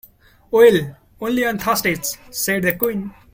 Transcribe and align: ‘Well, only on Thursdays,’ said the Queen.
‘Well, 0.49 0.97
only 1.19 1.45
on 1.45 1.59
Thursdays,’ 1.59 2.17
said 2.31 2.63
the 2.63 2.73
Queen. 2.75 3.13